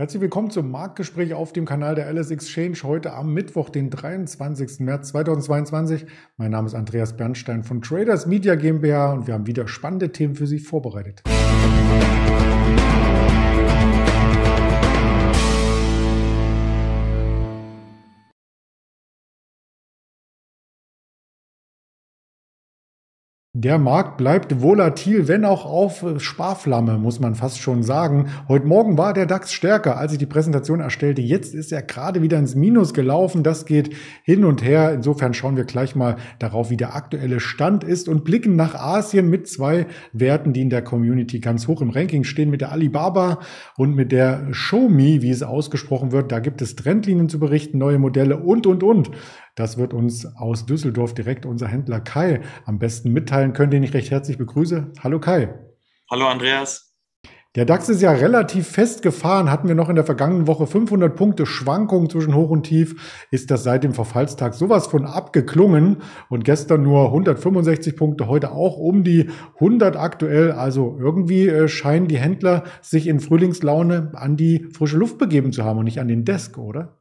[0.00, 4.80] Herzlich willkommen zum Marktgespräch auf dem Kanal der LS Exchange heute am Mittwoch, den 23.
[4.80, 6.06] März 2022.
[6.38, 10.36] Mein Name ist Andreas Bernstein von Traders Media GmbH und wir haben wieder spannende Themen
[10.36, 11.22] für Sie vorbereitet.
[23.62, 28.30] Der Markt bleibt volatil, wenn auch auf Sparflamme, muss man fast schon sagen.
[28.48, 31.20] Heute Morgen war der DAX stärker, als ich die Präsentation erstellte.
[31.20, 33.42] Jetzt ist er gerade wieder ins Minus gelaufen.
[33.42, 34.94] Das geht hin und her.
[34.94, 39.28] Insofern schauen wir gleich mal darauf, wie der aktuelle Stand ist und blicken nach Asien
[39.28, 39.84] mit zwei
[40.14, 43.40] Werten, die in der Community ganz hoch im Ranking stehen, mit der Alibaba
[43.76, 46.32] und mit der Xiaomi, wie es ausgesprochen wird.
[46.32, 49.10] Da gibt es Trendlinien zu berichten, neue Modelle und, und, und.
[49.54, 53.94] Das wird uns aus Düsseldorf direkt unser Händler Kai am besten mitteilen können, den ich
[53.94, 54.92] recht herzlich begrüße.
[55.02, 55.54] Hallo Kai.
[56.10, 56.90] Hallo Andreas.
[57.56, 59.50] Der DAX ist ja relativ festgefahren.
[59.50, 63.50] Hatten wir noch in der vergangenen Woche 500 Punkte Schwankungen zwischen Hoch und Tief, ist
[63.50, 65.96] das seit dem Verfallstag sowas von abgeklungen.
[66.28, 70.52] Und gestern nur 165 Punkte, heute auch um die 100 aktuell.
[70.52, 75.64] Also irgendwie äh, scheinen die Händler sich in Frühlingslaune an die frische Luft begeben zu
[75.64, 76.99] haben und nicht an den Desk, oder?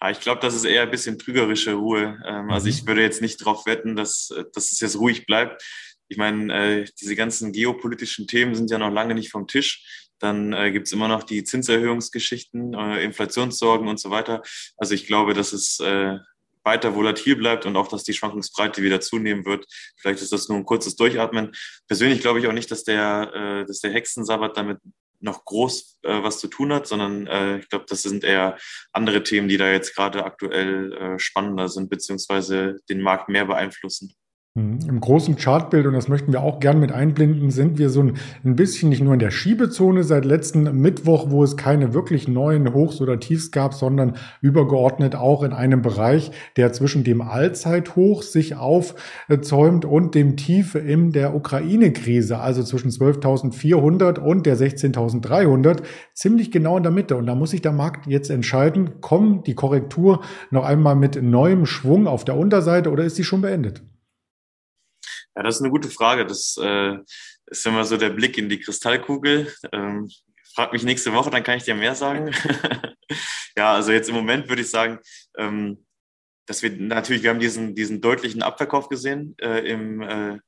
[0.00, 2.18] Ja, ich glaube, das ist eher ein bisschen trügerische Ruhe.
[2.26, 2.88] Ähm, also ich mhm.
[2.88, 5.62] würde jetzt nicht darauf wetten, dass, dass es jetzt ruhig bleibt.
[6.08, 10.08] Ich meine, äh, diese ganzen geopolitischen Themen sind ja noch lange nicht vom Tisch.
[10.18, 14.42] Dann äh, gibt es immer noch die Zinserhöhungsgeschichten, äh, Inflationssorgen und so weiter.
[14.76, 16.18] Also ich glaube, dass es äh,
[16.64, 19.66] weiter volatil bleibt und auch, dass die Schwankungsbreite wieder zunehmen wird.
[19.98, 21.52] Vielleicht ist das nur ein kurzes Durchatmen.
[21.86, 24.78] Persönlich glaube ich auch nicht, dass der, äh, dass der Hexensabbat damit
[25.20, 28.58] noch groß äh, was zu tun hat, sondern äh, ich glaube, das sind eher
[28.92, 34.14] andere Themen, die da jetzt gerade aktuell äh, spannender sind, beziehungsweise den Markt mehr beeinflussen.
[34.56, 34.78] Mhm.
[34.88, 38.14] Im großen Chartbild, und das möchten wir auch gern mit einblenden, sind wir so ein,
[38.42, 42.72] ein bisschen nicht nur in der Schiebezone seit letzten Mittwoch, wo es keine wirklich neuen
[42.72, 48.56] Hochs oder Tiefs gab, sondern übergeordnet auch in einem Bereich, der zwischen dem Allzeithoch sich
[48.56, 55.82] aufzäumt und dem Tief in der Ukraine-Krise, also zwischen 12.400 und der 16.300,
[56.14, 57.16] ziemlich genau in der Mitte.
[57.16, 61.66] Und da muss sich der Markt jetzt entscheiden, kommt die Korrektur noch einmal mit neuem
[61.66, 63.82] Schwung auf der Unterseite oder ist sie schon beendet?
[65.36, 66.26] Ja, das ist eine gute Frage.
[66.26, 66.96] Das äh,
[67.46, 69.52] ist immer so der Blick in die Kristallkugel.
[69.72, 70.10] Ähm,
[70.54, 72.34] frag mich nächste Woche, dann kann ich dir mehr sagen.
[73.56, 74.98] ja, also jetzt im Moment würde ich sagen,
[75.36, 75.84] ähm,
[76.46, 80.38] dass wir natürlich, wir haben diesen, diesen deutlichen Abverkauf gesehen äh, im, äh,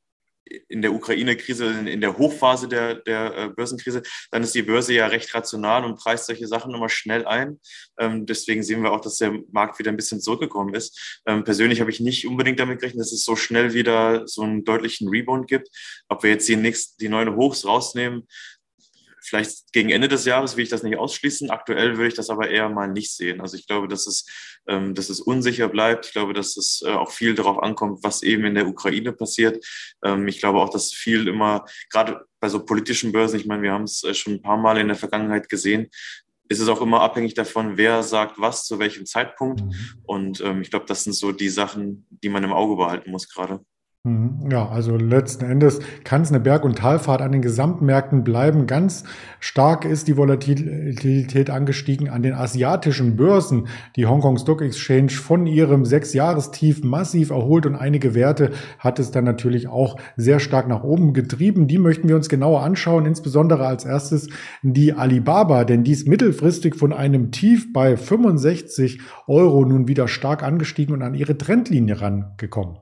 [0.69, 5.07] in der Ukraine-Krise, in, der Hochphase der, der äh, Börsenkrise, dann ist die Börse ja
[5.07, 7.61] recht rational und preist solche Sachen immer schnell ein.
[7.99, 11.21] Ähm, deswegen sehen wir auch, dass der Markt wieder ein bisschen zurückgekommen ist.
[11.27, 14.65] Ähm, persönlich habe ich nicht unbedingt damit gerechnet, dass es so schnell wieder so einen
[14.65, 15.69] deutlichen Rebound gibt.
[16.09, 18.27] Ob wir jetzt die, nächsten, die neuen Hochs rausnehmen,
[19.29, 21.51] Vielleicht gegen Ende des Jahres will ich das nicht ausschließen.
[21.51, 23.41] Aktuell würde ich das aber eher mal nicht sehen.
[23.41, 24.27] Also ich glaube, dass es,
[24.67, 26.07] ähm, dass es unsicher bleibt.
[26.07, 29.65] Ich glaube, dass es äh, auch viel darauf ankommt, was eben in der Ukraine passiert.
[30.05, 33.73] Ähm, ich glaube auch, dass viel immer, gerade bei so politischen Börsen, ich meine, wir
[33.73, 35.91] haben es äh, schon ein paar Mal in der Vergangenheit gesehen,
[36.49, 39.61] ist es auch immer abhängig davon, wer sagt was zu welchem Zeitpunkt.
[39.61, 39.75] Mhm.
[40.05, 43.29] Und ähm, ich glaube, das sind so die Sachen, die man im Auge behalten muss
[43.29, 43.61] gerade.
[44.09, 44.51] Mhm.
[44.51, 48.67] Ja, also letzten Endes kann es eine Berg- und Talfahrt an den Gesamtmärkten bleiben.
[48.67, 49.05] Ganz
[49.41, 53.69] stark ist die Volatilität angestiegen an den asiatischen Börsen.
[53.97, 59.25] Die Hongkong Stock Exchange von ihrem Sechsjahrestief massiv erholt und einige Werte hat es dann
[59.25, 61.69] natürlich auch sehr stark nach oben getrieben.
[61.69, 64.29] Die möchten wir uns genauer anschauen, insbesondere als erstes
[64.63, 70.43] die Alibaba, denn die ist mittelfristig von einem Tief bei 65 Euro nun wieder stark
[70.43, 72.79] angestiegen und an ihre Trendlinie rangekommen.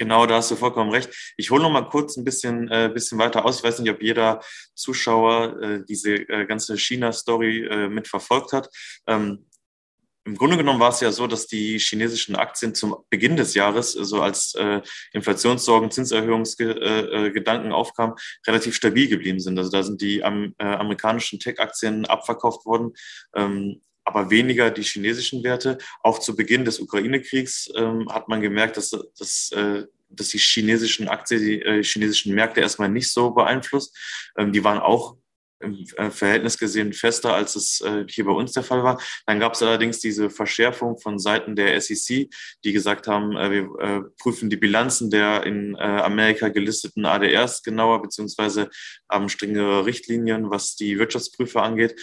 [0.00, 1.34] Genau, da hast du vollkommen recht.
[1.36, 3.58] Ich hole noch mal kurz ein bisschen, äh, bisschen weiter aus.
[3.58, 4.40] Ich weiß nicht, ob jeder
[4.74, 8.70] Zuschauer äh, diese äh, ganze China-Story äh, mitverfolgt hat.
[9.06, 9.44] Ähm,
[10.24, 13.92] Im Grunde genommen war es ja so, dass die chinesischen Aktien zum Beginn des Jahres,
[13.92, 14.80] so also als äh,
[15.12, 18.14] Inflationssorgen, Zinserhöhungsgedanken äh, aufkamen,
[18.46, 19.58] relativ stabil geblieben sind.
[19.58, 22.94] Also da sind die am, äh, amerikanischen Tech-Aktien abverkauft worden.
[23.36, 25.78] Ähm, aber weniger die chinesischen Werte.
[26.02, 31.08] Auch zu Beginn des Ukraine-Kriegs ähm, hat man gemerkt, dass, dass, äh, dass die chinesischen
[31.08, 33.96] Aktien, die äh, chinesischen Märkte erstmal nicht so beeinflusst.
[34.36, 35.16] Ähm, die waren auch
[35.60, 39.00] im äh, Verhältnis gesehen fester, als es äh, hier bei uns der Fall war.
[39.26, 42.28] Dann gab es allerdings diese Verschärfung von Seiten der SEC,
[42.64, 48.70] die gesagt haben, äh, wir prüfen die Bilanzen der in Amerika gelisteten ADRs genauer, beziehungsweise
[49.08, 51.94] haben strengere Richtlinien, was die Wirtschaftsprüfer angeht.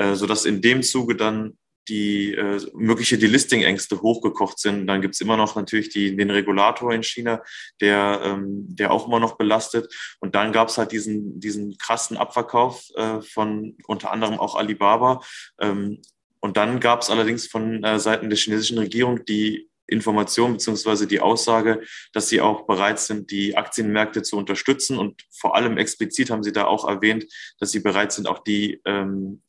[0.00, 4.86] Äh, sodass in dem Zuge dann die äh, mögliche Delisting-Ängste hochgekocht sind.
[4.86, 7.42] Dann gibt's immer noch natürlich die, den Regulator in China,
[7.82, 9.92] der, ähm, der auch immer noch belastet.
[10.20, 15.20] Und dann gab's halt diesen, diesen krassen Abverkauf äh, von unter anderem auch Alibaba.
[15.60, 16.00] Ähm,
[16.40, 21.82] und dann gab's allerdings von äh, Seiten der chinesischen Regierung die Information beziehungsweise die Aussage,
[22.14, 24.96] dass sie auch bereit sind, die Aktienmärkte zu unterstützen.
[24.96, 27.26] Und vor allem explizit haben sie da auch erwähnt,
[27.58, 29.42] dass sie bereit sind, auch die ähm,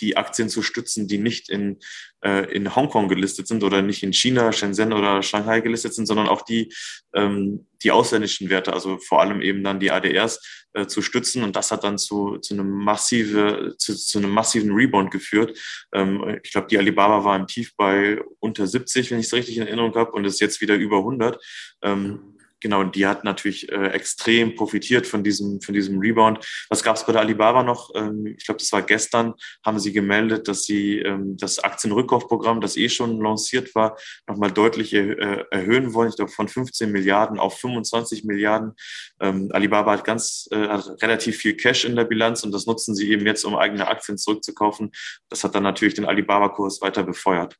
[0.00, 1.78] die Aktien zu stützen, die nicht in,
[2.24, 6.28] äh, in Hongkong gelistet sind oder nicht in China, Shenzhen oder Shanghai gelistet sind, sondern
[6.28, 6.72] auch die,
[7.14, 10.40] ähm, die ausländischen Werte, also vor allem eben dann die ADRs,
[10.72, 11.42] äh, zu stützen.
[11.42, 15.58] Und das hat dann zu, zu, einem, massive, zu, zu einem massiven Rebound geführt.
[15.92, 19.56] Ähm, ich glaube, die Alibaba war im Tief bei unter 70, wenn ich es richtig
[19.56, 21.42] in Erinnerung habe, und ist jetzt wieder über 100.
[21.82, 26.44] Ähm, genau, die hat natürlich äh, extrem profitiert von diesem, von diesem Rebound.
[26.68, 27.90] Was gab es bei der Alibaba noch?
[27.94, 29.34] Ähm, ich glaube, das war gestern,
[29.64, 33.96] haben sie gemeldet, dass sie ähm, das Aktienrückkaufprogramm, das eh schon lanciert war,
[34.26, 36.10] nochmal deutlich äh, erhöhen wollen.
[36.10, 38.72] Ich glaube, von 15 Milliarden auf 25 Milliarden.
[39.20, 42.94] Ähm, Alibaba hat ganz äh, hat relativ viel Cash in der Bilanz und das nutzen
[42.94, 44.92] sie eben jetzt, um eigene Aktien zurückzukaufen.
[45.28, 47.56] Das hat dann natürlich den Alibaba-Kurs weiter befeuert.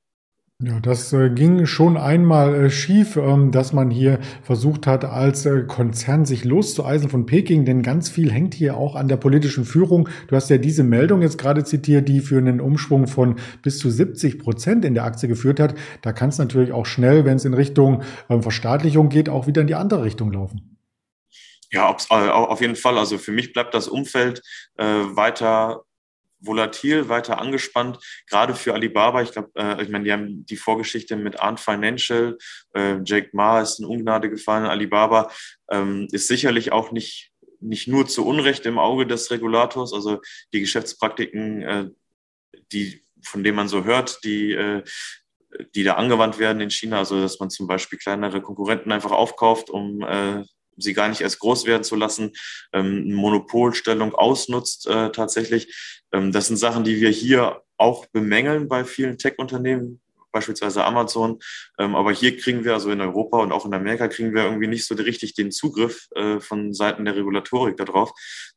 [0.62, 5.46] Ja, das äh, ging schon einmal äh, schief, ähm, dass man hier versucht hat, als
[5.46, 9.64] äh, Konzern sich loszueisen von Peking, denn ganz viel hängt hier auch an der politischen
[9.64, 10.10] Führung.
[10.28, 13.88] Du hast ja diese Meldung jetzt gerade zitiert, die für einen Umschwung von bis zu
[13.88, 15.74] 70 Prozent in der Aktie geführt hat.
[16.02, 19.62] Da kann es natürlich auch schnell, wenn es in Richtung ähm, Verstaatlichung geht, auch wieder
[19.62, 20.76] in die andere Richtung laufen.
[21.72, 22.98] Ja, auf jeden Fall.
[22.98, 24.42] Also für mich bleibt das Umfeld
[24.76, 25.84] weiter
[26.40, 27.98] volatil, weiter angespannt,
[28.28, 29.22] gerade für Alibaba.
[29.22, 32.36] Ich glaube, äh, ich meine, die haben die Vorgeschichte mit Arndt Financial,
[32.74, 35.30] äh, Jake Ma ist in Ungnade gefallen, Alibaba
[35.70, 40.20] ähm, ist sicherlich auch nicht, nicht nur zu Unrecht im Auge des Regulators, also
[40.52, 41.90] die Geschäftspraktiken, äh,
[42.72, 44.82] die, von denen man so hört, die, äh,
[45.74, 49.68] die da angewandt werden in China, also dass man zum Beispiel kleinere Konkurrenten einfach aufkauft,
[49.68, 50.44] um äh,
[50.80, 52.32] sie gar nicht erst groß werden zu lassen,
[52.72, 55.74] ähm, Monopolstellung ausnutzt äh, tatsächlich.
[56.12, 60.00] Ähm, das sind Sachen, die wir hier auch bemängeln bei vielen Tech-Unternehmen,
[60.32, 61.38] beispielsweise Amazon.
[61.78, 64.66] Ähm, aber hier kriegen wir, also in Europa und auch in Amerika, kriegen wir irgendwie
[64.66, 68.12] nicht so richtig den Zugriff äh, von Seiten der Regulatorik darauf.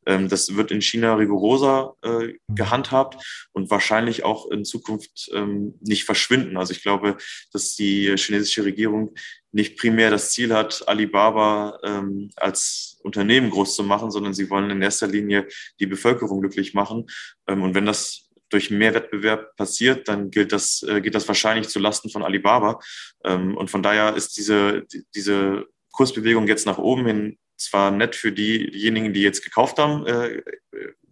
[0.05, 2.37] Ähm, das wird in China rigoroser äh, mhm.
[2.49, 6.57] gehandhabt und wahrscheinlich auch in Zukunft ähm, nicht verschwinden.
[6.57, 7.17] Also ich glaube,
[7.51, 9.13] dass die chinesische Regierung
[9.51, 14.69] nicht primär das Ziel hat, Alibaba ähm, als Unternehmen groß zu machen, sondern sie wollen
[14.71, 15.47] in erster Linie
[15.79, 17.05] die Bevölkerung glücklich machen.
[17.47, 18.22] Ähm, und wenn das
[18.53, 22.79] durch mehr Wettbewerb passiert, dann gilt das, äh, geht das wahrscheinlich zu Lasten von Alibaba.
[23.23, 24.85] Ähm, und von daher ist diese,
[25.15, 30.41] diese Kursbewegung jetzt nach oben hin zwar nett für diejenigen, die jetzt gekauft haben, äh,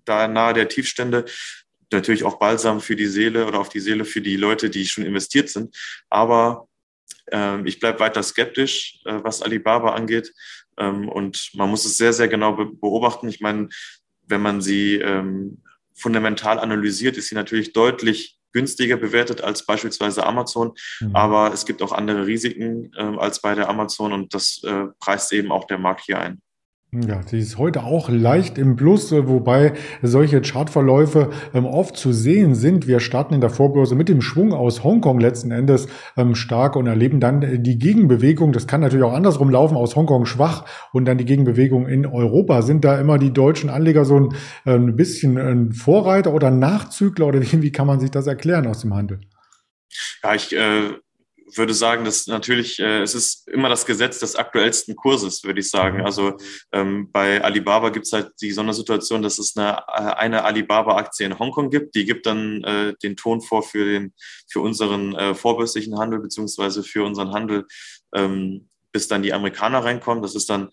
[0.06, 1.26] da nahe der Tiefstände,
[1.92, 5.06] natürlich auch balsam für die Seele oder auf die Seele für die Leute, die schon
[5.06, 5.76] investiert sind.
[6.10, 6.68] Aber
[7.32, 10.34] ähm, ich bleibe weiter skeptisch, äh, was Alibaba angeht.
[10.78, 13.28] Ähm, und man muss es sehr, sehr genau beobachten.
[13.28, 13.70] Ich meine,
[14.24, 15.02] wenn man sie
[15.96, 20.74] fundamental analysiert, ist sie natürlich deutlich günstiger bewertet als beispielsweise Amazon.
[21.00, 21.16] Mhm.
[21.16, 25.32] Aber es gibt auch andere Risiken äh, als bei der Amazon und das äh, preist
[25.34, 26.42] eben auch der Markt hier ein.
[26.94, 29.72] Ja, sie ist heute auch leicht im Plus, äh, wobei
[30.02, 32.86] solche Chartverläufe ähm, oft zu sehen sind.
[32.86, 36.88] Wir starten in der Vorbörse mit dem Schwung aus Hongkong letzten Endes ähm, stark und
[36.88, 38.52] erleben dann äh, die Gegenbewegung.
[38.52, 42.62] Das kann natürlich auch andersrum laufen, aus Hongkong schwach und dann die Gegenbewegung in Europa.
[42.62, 44.36] Sind da immer die deutschen Anleger so ein,
[44.66, 48.82] äh, bisschen ein Vorreiter oder Nachzügler oder wie, wie kann man sich das erklären aus
[48.82, 49.22] dem Handel?
[50.24, 50.92] Ja, ich äh
[51.58, 55.70] würde sagen, dass natürlich, äh, es ist immer das Gesetz des aktuellsten Kurses, würde ich
[55.70, 56.00] sagen.
[56.00, 56.06] Mhm.
[56.06, 56.38] Also
[56.72, 61.40] ähm, bei Alibaba gibt es halt die Sondersituation, dass es eine, äh, eine Alibaba-Aktie in
[61.40, 61.96] Hongkong gibt.
[61.96, 64.14] Die gibt dann äh, den Ton vor für, den,
[64.50, 67.66] für unseren äh, vorbörslichen Handel beziehungsweise für unseren Handel,
[68.14, 70.22] ähm, bis dann die Amerikaner reinkommen.
[70.22, 70.70] Das ist dann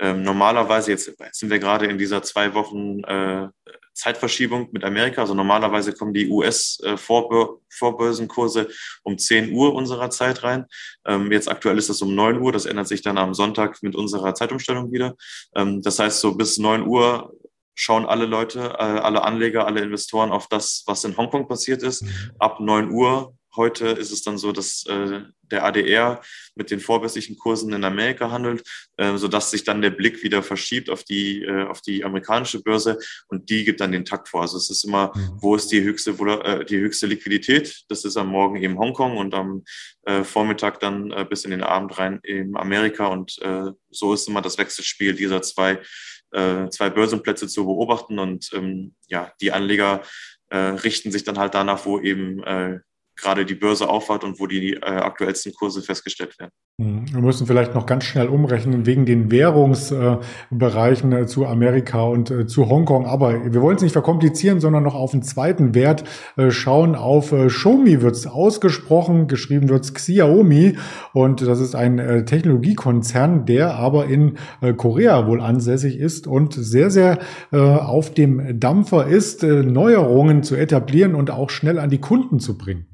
[0.00, 3.48] ähm, normalerweise, jetzt, sind wir gerade in dieser zwei Wochen äh,
[3.92, 5.20] Zeitverschiebung mit Amerika.
[5.20, 8.68] Also normalerweise kommen die US-Vorbörsenkurse
[9.02, 10.64] um 10 Uhr unserer Zeit rein.
[11.06, 12.52] Ähm, jetzt aktuell ist das um 9 Uhr.
[12.52, 15.14] Das ändert sich dann am Sonntag mit unserer Zeitumstellung wieder.
[15.54, 17.34] Ähm, das heißt, so bis 9 Uhr
[17.74, 22.02] schauen alle Leute, äh, alle Anleger, alle Investoren auf das, was in Hongkong passiert ist.
[22.02, 22.32] Mhm.
[22.38, 26.22] Ab 9 Uhr Heute ist es dann so, dass äh, der ADR
[26.54, 28.62] mit den vorbörslichen Kursen in Amerika handelt,
[28.96, 32.98] äh, sodass sich dann der Blick wieder verschiebt auf die, äh, auf die amerikanische Börse
[33.28, 34.42] und die gibt dann den Takt vor.
[34.42, 35.38] Also es ist immer, mhm.
[35.40, 37.84] wo ist die höchste, äh, die höchste Liquidität?
[37.88, 39.64] Das ist am Morgen eben Hongkong und am
[40.02, 44.28] äh, Vormittag dann äh, bis in den Abend rein in Amerika und äh, so ist
[44.28, 45.80] immer das Wechselspiel dieser zwei,
[46.30, 50.02] äh, zwei Börsenplätze zu beobachten und ähm, ja, die Anleger
[50.50, 52.80] äh, richten sich dann halt danach, wo eben äh,
[53.20, 56.52] gerade die Börse aufhat und wo die äh, aktuellsten Kurse festgestellt werden.
[56.80, 62.30] Hm, wir müssen vielleicht noch ganz schnell umrechnen wegen den Währungsbereichen äh, zu Amerika und
[62.30, 63.06] äh, zu Hongkong.
[63.06, 66.04] Aber wir wollen es nicht verkomplizieren, sondern noch auf den zweiten Wert
[66.36, 66.94] äh, schauen.
[66.94, 70.78] Auf Xiaomi wird es ausgesprochen, geschrieben wird es Xiaomi.
[71.12, 74.38] Und das ist ein Technologiekonzern, der aber in
[74.76, 77.18] Korea wohl ansässig ist und sehr, sehr
[77.50, 82.86] auf dem Dampfer ist, Neuerungen zu etablieren und auch schnell an die Kunden zu bringen.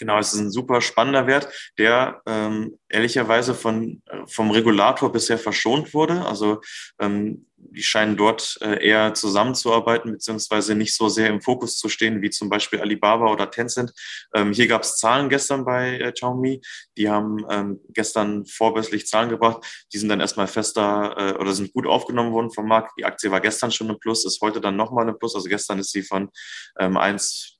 [0.00, 5.36] Genau, es ist ein super spannender Wert, der ähm, ehrlicherweise von, äh, vom Regulator bisher
[5.36, 6.24] verschont wurde.
[6.24, 6.62] Also
[6.98, 12.22] ähm, die scheinen dort äh, eher zusammenzuarbeiten, beziehungsweise nicht so sehr im Fokus zu stehen,
[12.22, 13.92] wie zum Beispiel Alibaba oder Tencent.
[14.34, 16.62] Ähm, hier gab es Zahlen gestern bei äh, Xiaomi.
[16.96, 19.62] Die haben ähm, gestern vorbörslich Zahlen gebracht.
[19.92, 22.92] Die sind dann erstmal fester äh, oder sind gut aufgenommen worden vom Markt.
[22.98, 25.34] Die Aktie war gestern schon ein Plus, ist heute dann nochmal ein Plus.
[25.34, 26.30] Also gestern ist sie von
[26.78, 27.59] ähm, 1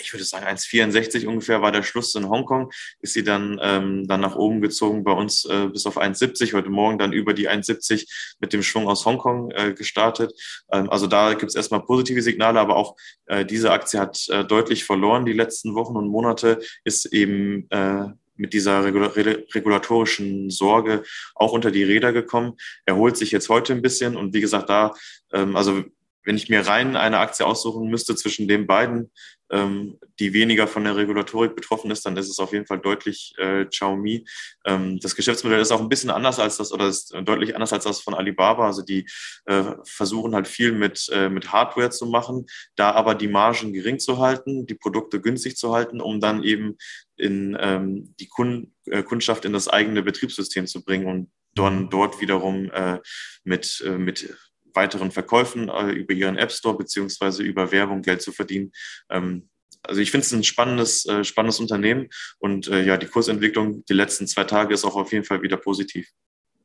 [0.00, 2.70] ich würde sagen, 1,64 ungefähr war der Schluss in Hongkong,
[3.00, 6.70] ist sie dann, ähm, dann nach oben gezogen bei uns äh, bis auf 1,70, heute
[6.70, 10.32] Morgen dann über die 1,70 mit dem Schwung aus Hongkong äh, gestartet.
[10.72, 12.96] Ähm, also da gibt es erstmal positive Signale, aber auch
[13.26, 18.06] äh, diese Aktie hat äh, deutlich verloren die letzten Wochen und Monate, ist eben äh,
[18.36, 22.54] mit dieser regulatorischen Sorge auch unter die Räder gekommen,
[22.86, 24.94] erholt sich jetzt heute ein bisschen und wie gesagt, da,
[25.32, 25.84] ähm, also
[26.24, 29.10] wenn ich mir rein eine Aktie aussuchen müsste zwischen den beiden,
[29.50, 33.34] ähm, die weniger von der Regulatorik betroffen ist, dann ist es auf jeden Fall deutlich
[33.38, 34.24] äh, Xiaomi.
[34.64, 37.84] Ähm, das Geschäftsmodell ist auch ein bisschen anders als das oder ist deutlich anders als
[37.84, 38.66] das von Alibaba.
[38.66, 39.06] Also die
[39.44, 43.98] äh, versuchen halt viel mit, äh, mit Hardware zu machen, da aber die Margen gering
[43.98, 46.76] zu halten, die Produkte günstig zu halten, um dann eben
[47.16, 52.20] in ähm, die Kund äh, Kundschaft in das eigene Betriebssystem zu bringen und dann dort
[52.20, 52.98] wiederum äh,
[53.44, 54.34] mit, äh, mit
[54.74, 58.72] weiteren Verkäufen äh, über ihren App Store beziehungsweise über Werbung Geld zu verdienen.
[59.10, 59.48] Ähm,
[59.82, 63.94] also ich finde es ein spannendes, äh, spannendes Unternehmen und äh, ja, die Kursentwicklung die
[63.94, 66.08] letzten zwei Tage ist auch auf jeden Fall wieder positiv.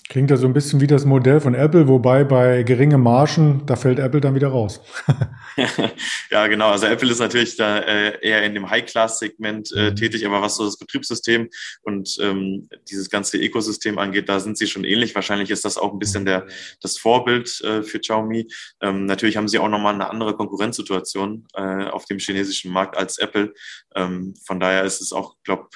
[0.10, 3.76] Klingt ja so ein bisschen wie das Modell von Apple, wobei bei geringen Margen, da
[3.76, 4.80] fällt Apple dann wieder raus.
[6.32, 6.70] ja, genau.
[6.70, 9.96] Also Apple ist natürlich da äh, eher in dem High-Class-Segment äh, mhm.
[9.98, 11.50] tätig, aber was so das Betriebssystem
[11.82, 15.14] und ähm, dieses ganze Ökosystem angeht, da sind sie schon ähnlich.
[15.14, 16.48] Wahrscheinlich ist das auch ein bisschen der,
[16.82, 18.48] das Vorbild äh, für Xiaomi.
[18.82, 23.18] Ähm, natürlich haben sie auch nochmal eine andere Konkurrenzsituation äh, auf dem chinesischen Markt als
[23.18, 23.54] Apple.
[23.94, 25.68] Ähm, von daher ist es auch, glaube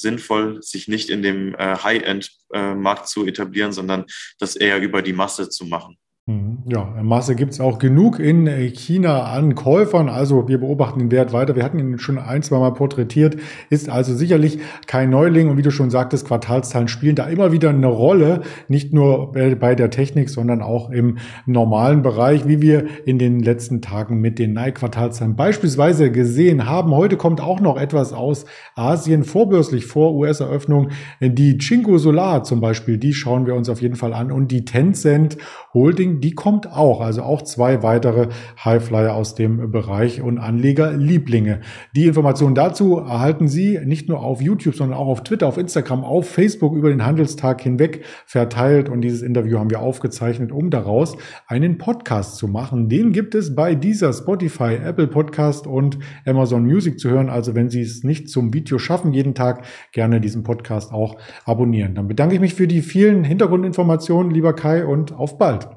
[0.00, 4.04] sinnvoll, sich nicht in dem äh, High-End-Markt äh, zu etablieren, sondern
[4.38, 5.98] das eher über die Masse zu machen.
[6.26, 6.62] Mhm.
[6.64, 10.08] Ja, Masse gibt es auch genug in China an Käufern.
[10.08, 11.54] Also wir beobachten den Wert weiter.
[11.54, 13.36] Wir hatten ihn schon ein, zwei Mal porträtiert.
[13.68, 15.50] Ist also sicherlich kein Neuling.
[15.50, 18.40] Und wie du schon sagtest, Quartalszahlen spielen da immer wieder eine Rolle.
[18.68, 23.82] Nicht nur bei der Technik, sondern auch im normalen Bereich, wie wir in den letzten
[23.82, 26.92] Tagen mit den Nike-Quartalzahlen beispielsweise gesehen haben.
[26.92, 30.88] Heute kommt auch noch etwas aus Asien vorbörslich vor US-Eröffnung.
[31.20, 34.32] Die Chinko Solar zum Beispiel, die schauen wir uns auf jeden Fall an.
[34.32, 35.36] Und die Tencent
[35.74, 37.00] Holding, die kommt auch.
[37.00, 38.28] Also auch zwei weitere
[38.64, 41.60] Highflyer aus dem Bereich und Anlegerlieblinge.
[41.94, 46.04] Die Informationen dazu erhalten Sie nicht nur auf YouTube, sondern auch auf Twitter, auf Instagram,
[46.04, 48.88] auf Facebook über den Handelstag hinweg verteilt.
[48.88, 51.16] Und dieses Interview haben wir aufgezeichnet, um daraus
[51.46, 52.88] einen Podcast zu machen.
[52.88, 57.28] Den gibt es bei dieser Spotify, Apple Podcast und Amazon Music zu hören.
[57.28, 61.94] Also wenn Sie es nicht zum Video schaffen, jeden Tag gerne diesen Podcast auch abonnieren.
[61.94, 65.68] Dann bedanke ich mich für die vielen Hintergrundinformationen, lieber Kai, und auf bald.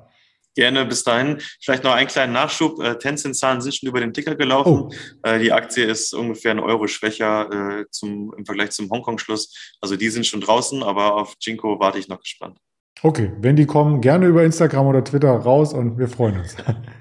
[0.57, 1.37] Gerne bis dahin.
[1.61, 2.81] Vielleicht noch einen kleinen Nachschub.
[2.81, 4.89] Äh, Tencent-Zahlen sind schon über den Ticker gelaufen.
[4.89, 4.91] Oh.
[5.21, 9.75] Äh, die Aktie ist ungefähr ein Euro schwächer äh, zum, im Vergleich zum Hongkong-Schluss.
[9.81, 12.57] Also die sind schon draußen, aber auf Jinko warte ich noch gespannt.
[13.03, 16.55] Okay, wenn die kommen, gerne über Instagram oder Twitter raus und wir freuen uns.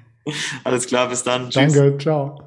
[0.63, 1.49] Alles klar, bis dann.
[1.49, 1.73] Tschüss.
[1.73, 2.37] Danke, ciao.